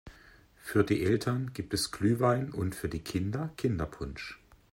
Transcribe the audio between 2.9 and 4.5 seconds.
Kinder Kinderpunsch.